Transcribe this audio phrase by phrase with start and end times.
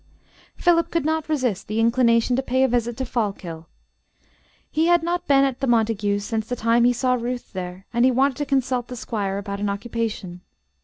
[0.55, 3.67] Philip could not resist the inclination to pay a visit to Fallkill.
[4.71, 8.03] He had not been at the Montague's since the time he saw Ruth there, and
[8.03, 10.41] he wanted to consult the Squire about an occupation.